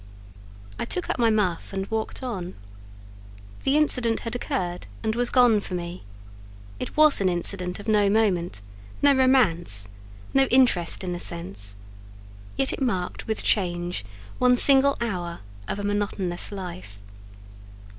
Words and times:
I 0.79 0.85
took 0.85 1.11
up 1.11 1.19
my 1.19 1.29
muff 1.29 1.73
and 1.73 1.85
walked 1.91 2.23
on. 2.23 2.55
The 3.61 3.77
incident 3.77 4.21
had 4.21 4.33
occurred 4.33 4.87
and 5.03 5.13
was 5.13 5.29
gone 5.29 5.59
for 5.59 5.75
me: 5.75 6.01
it 6.79 6.97
was 6.97 7.21
an 7.21 7.29
incident 7.29 7.79
of 7.79 7.87
no 7.87 8.09
moment, 8.09 8.63
no 9.03 9.13
romance, 9.13 9.89
no 10.33 10.45
interest 10.45 11.03
in 11.03 11.13
a 11.13 11.19
sense; 11.19 11.77
yet 12.57 12.73
it 12.73 12.81
marked 12.81 13.27
with 13.27 13.43
change 13.43 14.03
one 14.39 14.57
single 14.57 14.97
hour 15.01 15.41
of 15.67 15.77
a 15.77 15.83
monotonous 15.83 16.51
life. 16.51 16.97